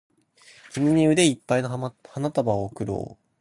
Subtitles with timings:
[0.71, 1.69] 君に腕いっぱいの
[2.09, 3.21] 花束を贈ろう